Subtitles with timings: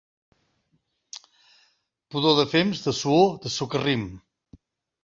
[2.15, 4.09] Pudor de fems, de suor, de socarrim.